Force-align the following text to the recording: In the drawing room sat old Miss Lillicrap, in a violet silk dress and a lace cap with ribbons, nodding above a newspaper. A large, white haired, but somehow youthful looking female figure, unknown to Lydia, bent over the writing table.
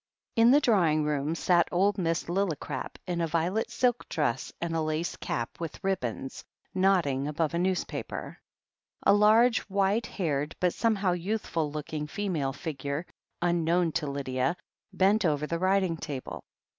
In 0.35 0.49
the 0.49 0.59
drawing 0.59 1.03
room 1.03 1.35
sat 1.35 1.67
old 1.71 1.99
Miss 1.99 2.23
Lillicrap, 2.27 2.97
in 3.05 3.21
a 3.21 3.27
violet 3.27 3.69
silk 3.69 4.09
dress 4.09 4.51
and 4.59 4.75
a 4.75 4.81
lace 4.81 5.15
cap 5.15 5.59
with 5.59 5.83
ribbons, 5.83 6.43
nodding 6.73 7.27
above 7.27 7.53
a 7.53 7.59
newspaper. 7.59 8.39
A 9.03 9.13
large, 9.13 9.59
white 9.69 10.07
haired, 10.07 10.55
but 10.59 10.73
somehow 10.73 11.11
youthful 11.11 11.71
looking 11.71 12.07
female 12.07 12.51
figure, 12.51 13.05
unknown 13.43 13.91
to 13.91 14.07
Lydia, 14.07 14.57
bent 14.91 15.23
over 15.23 15.45
the 15.45 15.59
writing 15.59 15.97
table. 15.97 16.45